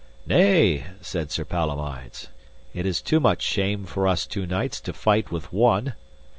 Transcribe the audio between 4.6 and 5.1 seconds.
to